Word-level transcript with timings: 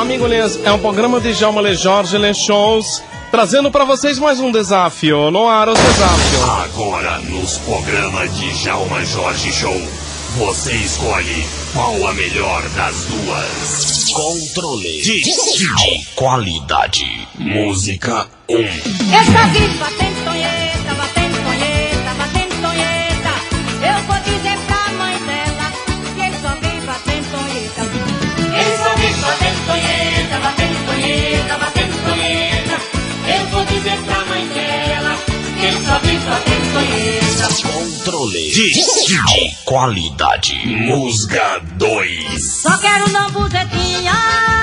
Amigo 0.00 0.26
Lês, 0.26 0.58
é 0.64 0.72
um 0.72 0.78
programa 0.78 1.20
de 1.20 1.34
Djalma 1.34 1.60
Le 1.60 1.74
Jorge 1.74 2.16
Le 2.16 2.32
Shows, 2.32 3.02
trazendo 3.30 3.70
para 3.70 3.84
vocês 3.84 4.18
mais 4.18 4.40
um 4.40 4.50
desafio. 4.50 5.30
No 5.30 5.46
ar, 5.46 5.68
os 5.68 5.78
desafios. 5.78 6.42
Agora, 6.64 7.18
nos 7.18 7.58
programas 7.58 8.34
de 8.34 8.50
Djalma 8.62 9.04
Jorge 9.04 9.52
Show, 9.52 9.78
você 10.38 10.72
escolhe 10.72 11.46
qual 11.74 12.06
a 12.08 12.14
melhor 12.14 12.62
das 12.70 13.04
duas. 13.04 14.10
Controle 14.10 15.02
de, 15.02 15.20
de 15.20 16.06
qualidade. 16.14 17.28
Música 17.38 18.26
1. 18.48 18.56
Um. 18.56 19.99
De, 38.50 38.72
de 38.72 39.54
qualidade. 39.64 40.66
Musga 40.66 41.60
2. 41.74 42.42
Só 42.62 42.76
quero 42.78 43.08
nambuzetinha, 43.10 44.12
só 44.12 44.59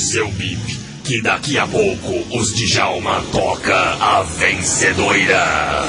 seu 0.00 0.28
bip. 0.32 0.80
Que 1.04 1.20
daqui 1.20 1.58
a 1.58 1.66
pouco 1.66 2.38
os 2.38 2.54
Djalma 2.54 3.22
toca 3.32 3.74
a 3.74 4.22
vencedora. 4.22 5.84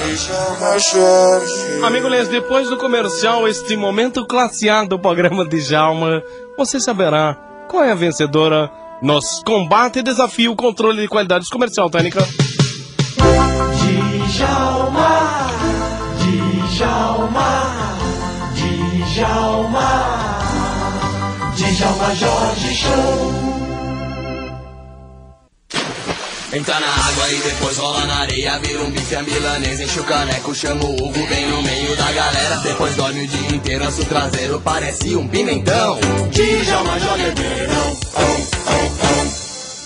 Amigo 1.85 2.07
Lês, 2.07 2.27
depois 2.27 2.69
do 2.69 2.77
comercial, 2.77 3.47
este 3.47 3.77
momento 3.77 4.25
classe 4.25 4.67
A 4.67 4.83
do 4.83 4.97
programa 4.97 5.47
de 5.47 5.61
Djalma, 5.61 6.23
você 6.57 6.79
saberá 6.79 7.35
qual 7.69 7.83
é 7.83 7.91
a 7.91 7.95
vencedora 7.95 8.71
nos 9.01 9.41
combate 9.43 9.99
e 9.99 10.03
desafio 10.03 10.55
controle 10.55 11.01
de 11.01 11.07
qualidades 11.07 11.49
comercial 11.49 11.89
técnica. 11.89 12.27
Djalma, 14.27 15.51
Djalma, 16.77 17.71
Djalma, 19.13 19.89
Djalma 21.55 22.15
Jorge 22.15 22.75
Show. 22.75 23.50
Entra 26.53 26.77
na 26.81 26.87
água 26.87 27.31
e 27.31 27.39
depois 27.39 27.77
rola 27.77 28.05
na 28.05 28.15
areia 28.19 28.59
Vira 28.59 28.81
um 28.81 28.91
bife 28.91 29.15
a 29.15 29.21
milanês, 29.21 29.79
enche 29.79 30.01
o 30.01 30.03
caneco 30.03 30.53
Chama 30.53 30.83
o 30.83 30.95
Hugo 30.95 31.27
bem 31.27 31.47
no 31.47 31.61
meio 31.61 31.95
da 31.95 32.11
galera 32.11 32.57
Depois 32.57 32.93
dorme 32.97 33.23
o 33.23 33.27
dia 33.27 33.55
inteiro, 33.55 33.87
o 33.87 34.05
traseiro 34.05 34.59
Parece 34.59 35.15
um 35.15 35.25
pimentão 35.29 35.97
Djalma 36.29 36.99
joga 36.99 37.21
é 37.21 37.31
verão 37.31 37.97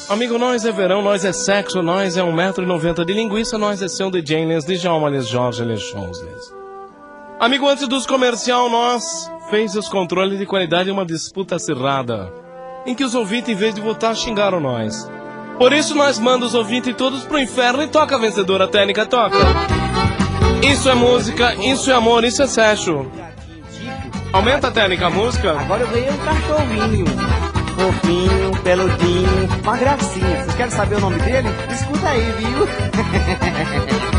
Amigo, 0.10 0.40
nós 0.40 0.66
é 0.66 0.72
verão, 0.72 1.04
nós 1.04 1.24
é 1.24 1.32
sexo, 1.32 1.84
nós 1.84 2.18
é 2.18 2.22
1,90m 2.22 3.06
de 3.06 3.14
linguiça, 3.14 3.60
nós 3.60 3.82
é 3.84 3.88
seu 3.88 4.10
DJ 4.10 4.46
de 4.60 4.78
Djalma 4.78 5.10
Les 5.10 5.28
Jorge 5.28 5.64
Les. 5.64 5.84
Amigo, 7.40 7.68
antes 7.68 7.88
dos 7.88 8.06
comercial, 8.06 8.70
nós 8.70 9.32
fez 9.50 9.76
os 9.76 9.90
controles 9.90 10.38
de 10.38 10.46
qualidade 10.46 10.90
em 10.90 10.92
uma 10.92 11.06
disputa 11.06 11.56
acirrada, 11.56 12.32
em 12.86 12.94
que 12.94 13.04
os 13.04 13.16
ouvintes, 13.16 13.50
em 13.50 13.56
vez 13.56 13.74
de 13.74 13.82
votar, 13.82 14.16
xingaram 14.16 14.60
nós. 14.60 15.10
Por 15.58 15.72
isso 15.72 15.96
nós 15.96 16.20
mandamos 16.20 16.50
os 16.50 16.56
ouvintes 16.56 16.94
todos 16.96 17.24
pro 17.24 17.40
inferno 17.40 17.82
e 17.82 17.88
toca 17.88 18.16
a 18.16 18.20
vencedora 18.20 18.68
técnica, 18.68 19.06
toca. 19.06 19.38
Isso 20.62 20.90
é 20.90 20.96
música, 20.96 21.56
isso 21.56 21.90
é 21.90 21.94
amor, 21.94 22.24
isso 22.24 22.44
é 22.44 22.48
sexo. 22.48 23.06
Aumenta 24.34 24.68
a 24.68 24.72
técnica, 24.72 25.08
a 25.08 25.10
música. 25.10 25.52
Agora 25.52 25.84
eu 25.84 25.88
ganhei 25.88 26.10
um 26.10 26.18
cachorrinho. 26.18 27.06
Fofinho, 27.76 28.52
peludinho, 28.64 29.50
uma 29.64 29.78
gracinha. 29.78 30.44
Vocês 30.44 30.56
querem 30.56 30.72
saber 30.72 30.96
o 30.96 31.00
nome 31.00 31.20
dele? 31.20 31.48
Escuta 31.72 32.10
aí, 32.10 32.34
viu? 32.38 32.68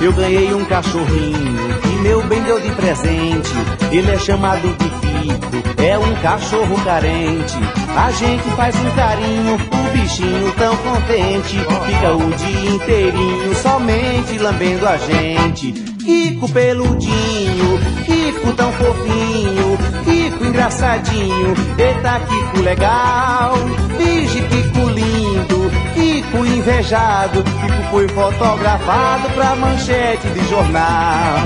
Eu 0.00 0.12
ganhei 0.12 0.52
um 0.52 0.64
cachorrinho 0.66 1.80
que 1.80 1.88
meu 2.02 2.22
bem 2.24 2.42
deu 2.42 2.60
de 2.60 2.70
presente. 2.72 3.50
Ele 3.90 4.10
é 4.10 4.18
chamado 4.18 4.60
de 4.60 4.84
Fico, 4.84 5.82
é 5.82 5.96
um 5.96 6.14
cachorro 6.16 6.84
carente. 6.84 7.56
A 7.96 8.10
gente 8.10 8.42
faz 8.56 8.74
um 8.76 8.90
carinho, 8.90 9.54
o 9.54 9.92
bichinho 9.92 10.52
tão 10.52 10.76
contente. 10.76 11.56
Fica 11.86 12.12
o 12.12 12.30
dia 12.32 12.70
inteirinho 12.70 13.54
somente 13.54 14.38
lambendo 14.38 14.86
a 14.86 14.96
gente. 14.96 15.72
Kiko 16.04 16.46
peludinho, 16.50 17.78
Kiko 18.04 18.52
tão 18.52 18.70
fofinho, 18.72 19.78
Kiko 20.04 20.44
engraçadinho, 20.44 21.54
eita 21.78 22.20
Kiko 22.20 22.60
legal, 22.62 23.54
Vige 23.96 24.42
Kiko 24.42 24.86
lindo, 24.90 25.70
Kiko 25.94 26.44
invejado, 26.44 27.42
Kiko 27.42 27.90
foi 27.90 28.06
fotografado 28.08 29.30
pra 29.30 29.56
manchete 29.56 30.28
de 30.28 30.46
jornal. 30.50 31.38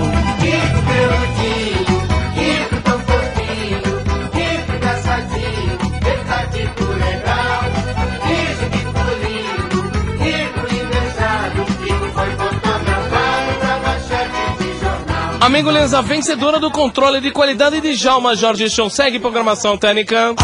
Jornal. 15.48 15.58
Amigo 15.58 15.70
Les, 15.70 15.94
a 15.94 16.00
vencedora 16.00 16.60
do 16.60 16.70
controle 16.70 17.20
de 17.20 17.30
qualidade 17.30 17.80
de 17.80 17.94
Djalma 17.96 18.36
Jorge 18.36 18.68
Show. 18.68 18.90
Segue 18.90 19.18
programação 19.18 19.76
técnica. 19.76 20.34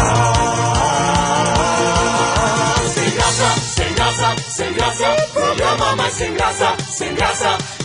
Sem 2.87 3.09
graça, 3.11 3.59
sem 3.61 3.93
graça, 3.93 4.35
sem 4.49 4.73
graça. 4.73 5.15
Programa 5.33 5.95
mais 5.95 6.13
sem 6.13 6.33
graça, 6.33 6.75
sem 6.89 7.13
graça. 7.13 7.84